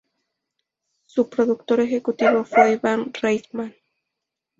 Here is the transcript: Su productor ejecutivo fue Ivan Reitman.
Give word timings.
Su 1.05 1.29
productor 1.29 1.79
ejecutivo 1.81 2.43
fue 2.43 2.71
Ivan 2.73 3.11
Reitman. 3.13 3.75